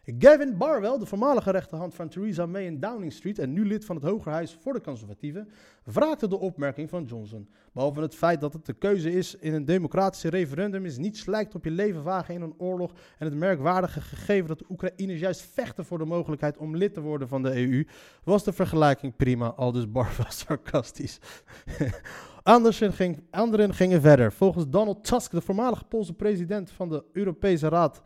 [0.05, 3.95] Gavin Barwell, de voormalige rechterhand van Theresa May in Downing Street en nu lid van
[3.95, 5.49] het Hogerhuis voor de Conservatieven,
[5.83, 7.49] wraakte de opmerking van Johnson.
[7.71, 11.55] Behalve het feit dat het de keuze is in een democratische referendum is niets lijkt
[11.55, 15.41] op je leven wagen in een oorlog en het merkwaardige gegeven dat de Oekraïners juist
[15.53, 17.87] vechten voor de mogelijkheid om lid te worden van de EU,
[18.23, 21.19] was de vergelijking prima, aldus Barwell sarcastisch.
[22.43, 24.31] Ging, anderen gingen verder.
[24.31, 28.01] Volgens Donald Tusk, de voormalige Poolse president van de Europese Raad,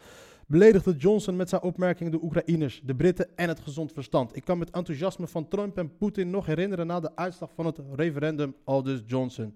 [0.47, 4.35] beledigde Johnson met zijn opmerkingen de Oekraïners, de Britten en het gezond verstand.
[4.35, 7.79] Ik kan met enthousiasme van Trump en Poetin nog herinneren na de uitslag van het
[7.95, 9.55] referendum, aldus Johnson.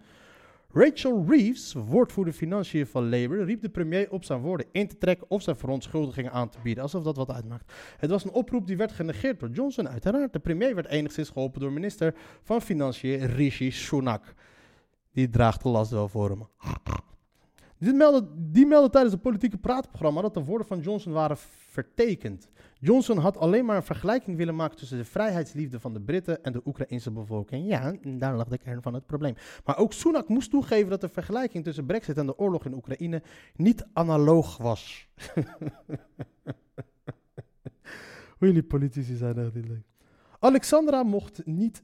[0.73, 5.30] Rachel Reeves, woordvoerder financiën van Labour, riep de premier op zijn woorden in te trekken
[5.30, 7.73] of zijn verontschuldigingen aan te bieden, alsof dat wat uitmaakt.
[7.97, 10.34] Het was een oproep die werd genegeerd door Johnson, uiteraard.
[10.34, 14.34] De premier werd enigszins geholpen door minister van Financiën Rishi Sunak.
[15.13, 16.47] Die draagt de last wel voor hem.
[17.81, 22.49] Die meldde tijdens het politieke praatprogramma dat de woorden van Johnson waren vertekend.
[22.79, 26.51] Johnson had alleen maar een vergelijking willen maken tussen de vrijheidsliefde van de Britten en
[26.51, 27.67] de Oekraïnse bevolking.
[27.67, 29.35] Ja, daar lag de kern van het probleem.
[29.65, 33.21] Maar ook Sunak moest toegeven dat de vergelijking tussen Brexit en de oorlog in Oekraïne
[33.55, 35.07] niet analoog was.
[38.37, 39.85] Hoe jullie politici zijn leuk.
[40.39, 41.83] Alexandra mocht niet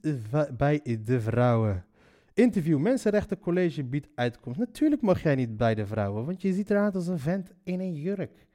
[0.57, 1.85] bij de vrouwen.
[2.37, 4.59] Interview Mensenrechtencollege biedt uitkomst.
[4.59, 7.79] Natuurlijk mag jij niet bij de vrouwen, want je ziet eruit als een vent in
[7.79, 8.47] een jurk.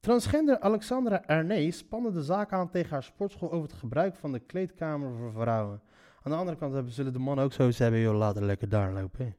[0.00, 4.38] Transgender Alexandra Ernee spande de zaak aan tegen haar sportschool over het gebruik van de
[4.38, 5.80] kleedkamer voor vrouwen.
[6.22, 8.92] Aan de andere kant hebben, zullen de mannen ook zoiets hebben, joh, laten lekker daar
[8.92, 9.36] lopen.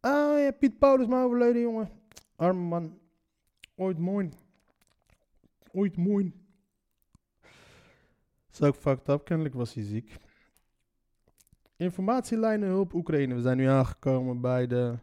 [0.00, 1.88] Ah ja, Piet Paulus maar overleden, jongen.
[2.36, 2.98] Arme man.
[3.74, 4.30] Ooit mooi.
[5.72, 6.45] Ooit mooi.
[8.60, 9.24] Is ook fucked up.
[9.24, 10.16] Kennelijk was hij ziek.
[11.76, 13.34] Informatielijnen hulp Oekraïne.
[13.34, 14.94] We zijn nu aangekomen bij de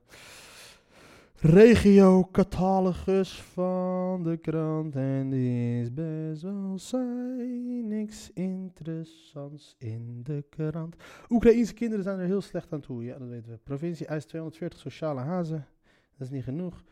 [1.36, 4.96] regio-catalogus van de krant.
[4.96, 7.84] En die is best wel saai.
[7.84, 10.96] Niks interessants in de krant.
[11.30, 13.04] Oekraïense kinderen zijn er heel slecht aan toe.
[13.04, 13.58] Ja, dat weten we.
[13.58, 15.68] Provincie eist 240 sociale hazen.
[16.18, 16.84] Dat is niet genoeg.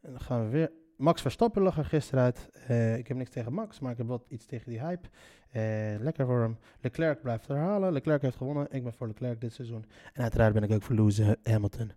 [0.00, 0.70] En dan gaan we weer.
[1.02, 2.50] Max Verstappen lag er gisteren uit.
[2.70, 5.08] Uh, ik heb niks tegen Max, maar ik heb wat iets tegen die hype.
[5.52, 6.56] Uh, lekker voor hem.
[6.80, 7.92] Leclerc blijft herhalen.
[7.92, 8.66] Leclerc heeft gewonnen.
[8.70, 9.84] Ik ben voor Leclerc dit seizoen.
[10.12, 11.92] En uiteraard ben ik ook voor Lewis Hamilton.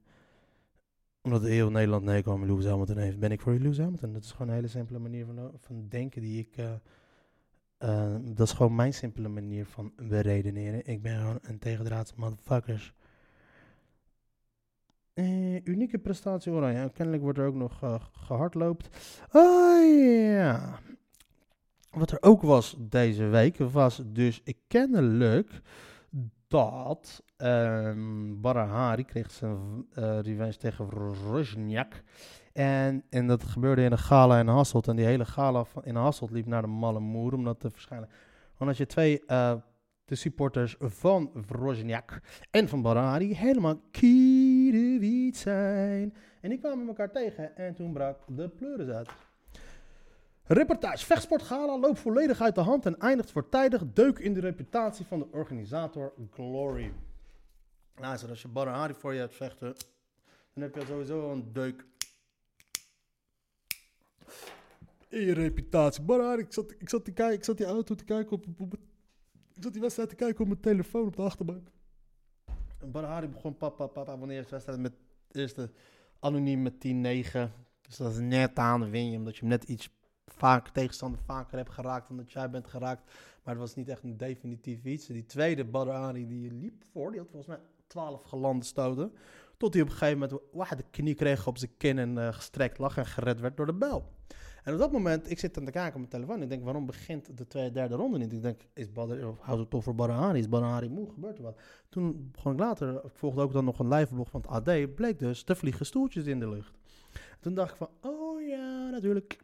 [1.22, 4.14] Omdat heel Nederland nee kwam Lewis Hamilton heeft, ben ik voor Lewis Hamilton.
[4.14, 6.64] Dat is gewoon een hele simpele manier van, van denken die ik...
[8.36, 10.86] Dat is gewoon mijn simpele manier van beredeneren.
[10.86, 12.94] Ik ben gewoon een tegendraadse motherfuckers.
[15.16, 16.92] Uh, unieke prestatie Oranje.
[16.94, 18.90] Kennelijk wordt er ook nog uh, gehardloopt.
[19.32, 20.80] Oh ja.
[21.92, 25.62] Wat er ook was deze week was dus kennelijk
[26.48, 29.58] dat um, Barahari kreeg zijn
[29.94, 32.04] uh, revenge tegen Rozniak.
[32.54, 34.88] En, en dat gebeurde in een gala in Hasselt.
[34.88, 38.10] En die hele gala in Hasselt liep naar de malle moer om dat te verschijnen.
[38.58, 39.22] Want je twee
[40.06, 43.80] de supporters van Rozniak en van Barahari helemaal
[44.72, 46.14] kierenwiet zijn.
[46.42, 49.10] En die kwamen elkaar tegen en toen brak de pleuris uit.
[50.44, 55.20] Reportage Vechtsportgala loopt volledig uit de hand en eindigt voortijdig deuk in de reputatie van
[55.20, 56.92] de organisator Glory.
[58.00, 59.76] Nou, als je Barahari voor je hebt vechten,
[60.54, 61.86] dan heb je sowieso een deuk
[65.10, 66.04] in je reputatie.
[66.04, 68.74] Barahari, ik zat, ik zat, die, ik zat die auto te kijken op, op,
[69.54, 71.68] ik zat die wedstrijd te kijken op mijn telefoon op de achterbank.
[72.86, 74.94] En Barahari begon papa, papa, wanneer is wedstrijd met
[75.32, 75.72] eerste
[76.20, 76.78] anoniem met 10-9.
[77.82, 79.90] Dus dat is net aan win je, omdat je hem net iets
[80.26, 83.04] vaak tegenstander vaker hebt geraakt dan dat jij bent geraakt.
[83.44, 85.08] Maar het was niet echt een definitief iets.
[85.08, 89.14] Die tweede Badrari die liep voor, die had volgens mij 12 gelande stoten.
[89.58, 92.78] Tot hij op een gegeven moment de knie kreeg op zijn kin en uh, gestrekt
[92.78, 94.12] lag en gered werd door de bel.
[94.66, 96.42] En op dat moment, ik zit aan de kijken op mijn telefoon.
[96.42, 98.32] Ik denk, waarom begint de tweede, derde ronde niet?
[98.32, 100.40] Ik denk, is Badr, of houdt het toch voor Barahari?
[100.40, 101.10] Is Barahari moe?
[101.10, 101.60] Gebeurt er wat?
[101.90, 104.96] Toen begon ik later, ik volgde ook dan nog een live blog van het AD.
[104.96, 106.72] Bleek dus, te vliegen stoeltjes in de lucht.
[107.40, 109.38] Toen dacht ik van, oh ja, natuurlijk.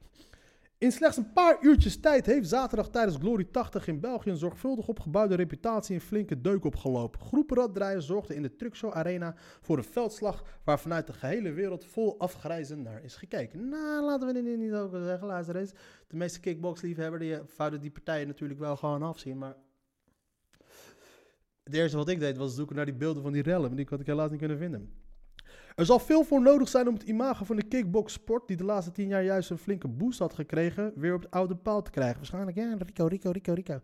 [0.82, 4.88] In slechts een paar uurtjes tijd heeft zaterdag tijdens Glory 80 in België een zorgvuldig
[4.88, 7.20] opgebouwde reputatie een flinke deuk opgelopen.
[7.20, 12.20] Groepenraddraaien zorgden in de Truxo Arena voor een veldslag waar vanuit de gehele wereld vol
[12.20, 13.70] afgrijzen naar is gekeken.
[13.70, 15.28] Nou, laten we dit niet over zeggen.
[15.28, 15.72] Luister eens,
[16.08, 19.56] de meeste kickboxliefhebber die zouden die partijen natuurlijk wel gewoon afzien, maar...
[21.63, 23.88] Het eerste wat ik deed was zoeken naar die beelden van die rellen, maar die
[23.89, 24.94] had ik helaas niet kunnen vinden.
[25.76, 28.92] Er zal veel voor nodig zijn om het imago van de kickboxsport, die de laatste
[28.92, 32.18] tien jaar juist een flinke boost had gekregen, weer op het oude paal te krijgen.
[32.18, 33.80] Waarschijnlijk, ja, Rico, Rico, Rico, Rico.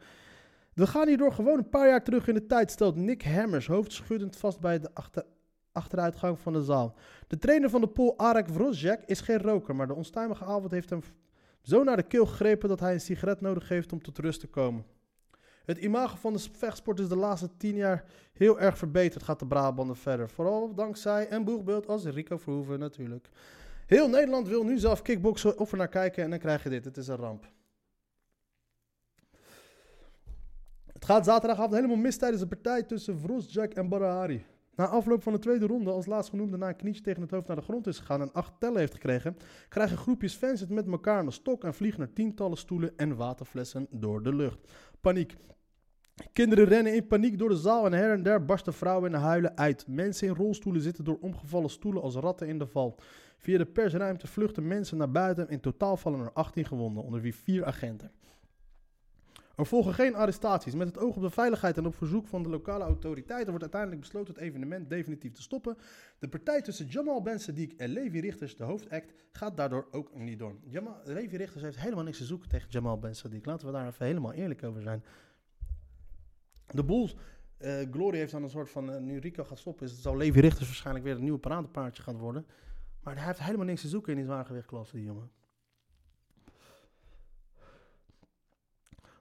[0.73, 4.35] We gaan hierdoor gewoon een paar jaar terug in de tijd, stelt Nick Hammers, hoofdschuddend
[4.35, 5.25] vast bij de achter,
[5.71, 6.95] achteruitgang van de zaal.
[7.27, 10.89] De trainer van de pool, Arek Vrozjek, is geen roker, maar de onstuimige avond heeft
[10.89, 11.01] hem
[11.61, 14.47] zo naar de keel gegrepen dat hij een sigaret nodig heeft om tot rust te
[14.47, 14.85] komen.
[15.67, 18.03] Het imago van de vechtsport is de laatste tien jaar
[18.33, 20.29] heel erg verbeterd, gaat de Brabander verder.
[20.29, 23.29] Vooral dankzij een boegbeeld als Rico Verhoeven natuurlijk.
[23.85, 26.85] Heel Nederland wil nu zelf kickboksen of er naar kijken en dan krijg je dit.
[26.85, 27.45] Het is een ramp.
[30.93, 34.45] Het gaat zaterdagavond helemaal mis tijdens de partij tussen Vrosjak en Barahari.
[34.77, 37.55] Na afloop van de tweede ronde, als laatstgenoemde na een knietje tegen het hoofd naar
[37.55, 39.37] de grond is gegaan en acht tellen heeft gekregen,
[39.69, 43.15] krijgen groepjes fans het met elkaar aan de stok en vliegen er tientallen stoelen en
[43.15, 44.73] waterflessen door de lucht.
[45.01, 45.35] Paniek.
[46.33, 49.57] Kinderen rennen in paniek door de zaal en her en der barsten vrouwen in huilen
[49.57, 49.87] uit.
[49.87, 52.99] Mensen in rolstoelen zitten door omgevallen stoelen als ratten in de val.
[53.37, 55.49] Via de persruimte vluchten mensen naar buiten.
[55.49, 58.11] In totaal vallen er 18 gewonden, onder wie vier agenten.
[59.57, 60.73] Er volgen geen arrestaties.
[60.75, 64.01] Met het oog op de veiligheid en op verzoek van de lokale autoriteiten wordt uiteindelijk
[64.01, 65.77] besloten het evenement definitief te stoppen.
[66.19, 70.39] De partij tussen Jamal Ben Sadiq en Levi Richters, de hoofdact, gaat daardoor ook niet
[70.39, 70.55] door.
[70.63, 73.41] Jamal, Levi Richters heeft helemaal niks te zoeken tegen Jamal Ben Sadiq.
[73.41, 75.03] Laten we daar even helemaal eerlijk over zijn.
[76.67, 77.15] De Bulls,
[77.57, 80.39] eh, Glory heeft dan een soort van, uh, nu Rico gaat stoppen, is, zal Levi
[80.39, 82.45] Richters waarschijnlijk weer het nieuwe paradepaardje gaan worden.
[83.03, 85.31] Maar hij heeft helemaal niks te zoeken in die zwaargewichtklasse, die jongen.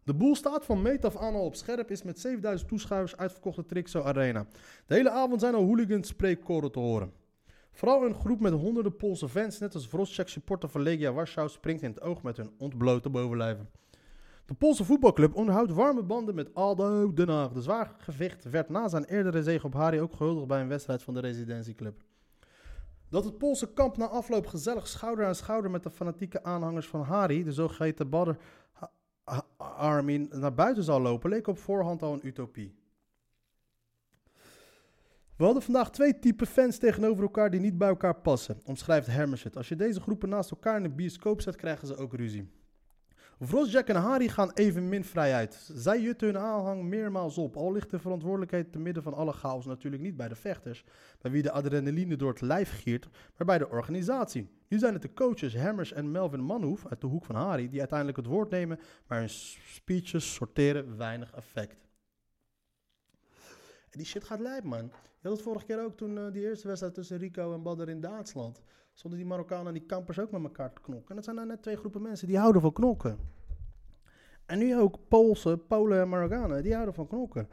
[0.06, 3.66] De boel staat van meet af aan al op scherp, is met 7000 toeschouwers uitverkochte
[3.66, 4.46] Trixo Arena.
[4.86, 7.12] De hele avond zijn al hooligans spreekkoren te horen.
[7.72, 11.82] Vooral een groep met honderden Poolse fans, net als Vroschek supporter van Legia Warschau, springt
[11.82, 13.70] in het oog met hun ontblote bovenlijven.
[14.44, 17.52] De Poolse voetbalclub onderhoudt warme banden met Aldo Den.
[17.52, 21.14] De zwaargewicht werd na zijn eerdere zege op Hari ook gehuldigd bij een wedstrijd van
[21.14, 22.02] de residentieclub.
[23.08, 27.02] Dat het Poolse kamp na afloop gezellig schouder aan schouder met de fanatieke aanhangers van
[27.02, 28.10] Hari, de zogeheten
[29.56, 32.74] Army, naar buiten zou lopen, leek op voorhand al een utopie.
[35.36, 39.42] We hadden vandaag twee typen fans tegenover elkaar die niet bij elkaar passen, omschrijft Hermes
[39.42, 39.56] het.
[39.56, 42.50] Als je deze groepen naast elkaar in de bioscoop zet, krijgen ze ook ruzie.
[43.68, 45.70] Jack en Harry gaan evenmin vrij uit.
[45.74, 47.56] Zij jutten hun aanhang meermaals op.
[47.56, 50.84] Al ligt de verantwoordelijkheid te midden van alle chaos natuurlijk niet bij de vechters,
[51.20, 54.48] bij wie de adrenaline door het lijf giert, maar bij de organisatie.
[54.68, 57.78] Nu zijn het de coaches Hammers en Melvin Manhoef uit de hoek van Harry die
[57.78, 59.28] uiteindelijk het woord nemen, maar hun
[59.64, 61.88] speeches sorteren weinig effect.
[63.90, 64.84] En die shit gaat lijp, man.
[65.20, 67.88] Je had het vorige keer ook toen uh, die eerste wedstrijd tussen Rico en Badr
[67.88, 71.08] in Duitsland stonden die Marokkanen en die kampers ook met elkaar te knokken.
[71.08, 73.18] En dat zijn nou net twee groepen mensen die houden van knokken.
[74.46, 77.48] En nu ook Poolse, Polen en Marokkanen, die houden van knokken.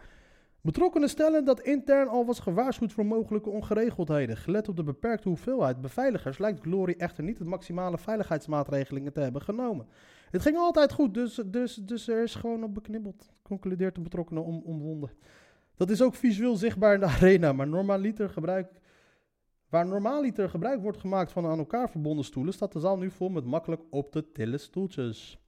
[0.64, 4.38] Betrokkenen stellen dat intern al was gewaarschuwd voor mogelijke ongeregeldheden.
[4.38, 9.42] Gelet op de beperkte hoeveelheid beveiligers lijkt Glory echter niet het maximale veiligheidsmaatregelingen te hebben
[9.42, 9.88] genomen.
[10.32, 14.44] Het ging altijd goed, dus, dus, dus er is gewoon op beknibbeld, concludeert de betrokkenen
[14.44, 15.12] om, omwonden.
[15.76, 18.82] Dat is ook visueel zichtbaar in de arena, maar normaliter gebruik
[19.70, 23.30] Waar normaaliter gebruik wordt gemaakt van aan elkaar verbonden stoelen, staat de zaal nu vol
[23.30, 25.40] met makkelijk op te tillen stoeltjes.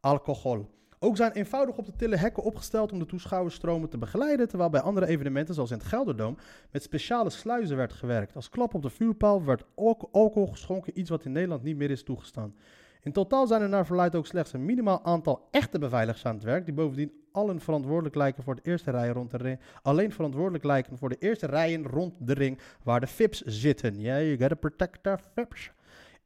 [0.00, 0.66] Alcohol.
[1.00, 4.80] Ook zijn eenvoudig op te tillen hekken opgesteld om de toeschouwersstromen te begeleiden, terwijl bij
[4.80, 6.36] andere evenementen, zoals in het Gelderdoom,
[6.70, 8.36] met speciale sluizen werd gewerkt.
[8.36, 9.64] Als klap op de vuurpaal werd
[10.10, 12.54] alcohol geschonken, iets wat in Nederland niet meer is toegestaan.
[13.02, 16.44] In totaal zijn er naar verluidt ook slechts een minimaal aantal echte beveiligers aan het
[16.44, 19.60] werk, die bovendien allen verantwoordelijk lijken voor de eerste rij rond de ring.
[19.82, 24.00] Alleen verantwoordelijk lijken voor de eerste rijen rond de ring waar de FIPS zitten.
[24.00, 25.70] Yeah, you gotta protect the FIPS.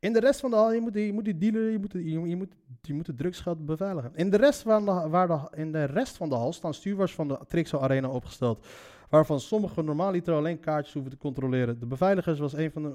[0.02, 2.46] In de rest van de hal, je moet, je moet die dealer, je moet, je,
[2.86, 4.12] je moet, drugsgeld beveiligen.
[4.14, 7.14] In de, rest van de, waar de, in de rest van de hal staan stewards
[7.14, 8.66] van de Trixo Arena opgesteld.
[9.08, 11.78] Waarvan sommige normaaliter alleen kaartjes hoeven te controleren.
[11.80, 12.94] De beveiligers was een van de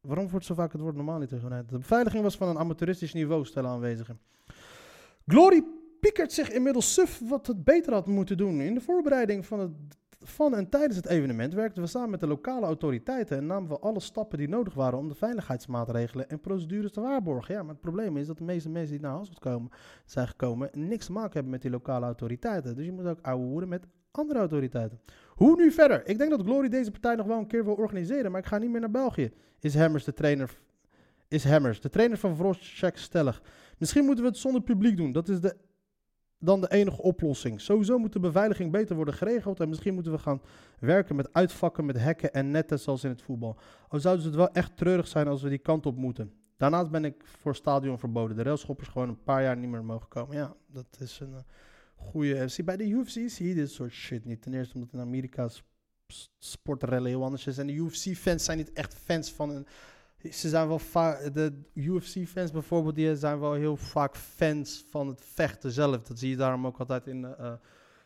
[0.00, 1.70] Waarom wordt zo vaak het woord niet gebruikt?
[1.70, 4.20] De beveiliging was van een amateuristisch niveau, stellen aanwezigen.
[5.26, 5.64] Glory
[6.00, 8.60] piekert zich inmiddels suf wat het beter had moeten doen.
[8.60, 9.70] In de voorbereiding van, het,
[10.26, 13.78] van en tijdens het evenement werkten we samen met de lokale autoriteiten en namen we
[13.78, 17.54] alle stappen die nodig waren om de veiligheidsmaatregelen en procedures te waarborgen.
[17.54, 19.70] Ja, maar het probleem is dat de meeste mensen die naar Hasselt komen,
[20.04, 22.76] zijn gekomen niks te maken hebben met die lokale autoriteiten.
[22.76, 25.00] Dus je moet ook ouwe worden met andere autoriteiten.
[25.34, 26.08] Hoe nu verder?
[26.08, 28.58] Ik denk dat Glory deze partij nog wel een keer wil organiseren, maar ik ga
[28.58, 29.32] niet meer naar België.
[29.60, 30.58] Is Hammers de trainer,
[31.28, 33.42] is Hammers, de trainer van Vrosjek stellig.
[33.78, 35.12] Misschien moeten we het zonder publiek doen.
[35.12, 35.56] Dat is de,
[36.44, 37.60] dan de enige oplossing.
[37.60, 39.60] Sowieso moet de beveiliging beter worden geregeld.
[39.60, 40.42] En misschien moeten we gaan
[40.78, 43.56] werken met uitvakken, met hekken en netten zoals in het voetbal.
[43.88, 46.32] Al zouden ze het wel echt treurig zijn als we die kant op moeten.
[46.56, 48.36] Daarnaast ben ik voor stadion verboden.
[48.36, 50.36] De railschoppers gewoon een paar jaar niet meer mogen komen.
[50.36, 51.32] Ja, dat is een...
[51.32, 51.38] Uh,
[52.04, 52.64] goede FC.
[52.64, 54.42] Bij de UFC zie je dit soort shit niet.
[54.42, 55.48] Ten eerste omdat in Amerika
[56.38, 57.58] sportrellen heel anders is.
[57.58, 59.66] En de UFC-fans zijn niet echt fans van een...
[60.30, 61.34] Ze zijn wel vaak...
[61.34, 66.02] De UFC-fans bijvoorbeeld, die zijn wel heel vaak fans van het vechten zelf.
[66.02, 67.20] Dat zie je daarom ook altijd in...
[67.22, 67.52] Uh,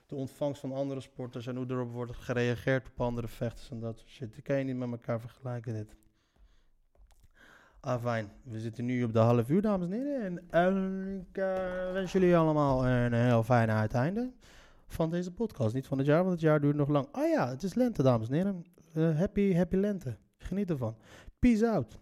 [0.08, 3.98] de ontvangst van andere sporters en hoe erop wordt gereageerd op andere vechters en dat
[3.98, 4.32] soort shit.
[4.32, 5.96] Die kan je niet met elkaar vergelijken, dit.
[7.80, 8.30] Ah, fijn.
[8.42, 10.50] We zitten nu op de half uur, dames en heren.
[10.50, 14.32] En ik eh, wens jullie allemaal een heel fijn uiteinde
[14.86, 15.74] van deze podcast.
[15.74, 17.08] Niet van het jaar, want het jaar duurt nog lang.
[17.12, 18.64] Ah ja, het is lente, dames en heren.
[18.92, 20.16] Eh, happy, happy lente.
[20.38, 20.96] Geniet ervan.
[21.38, 21.98] Peace out.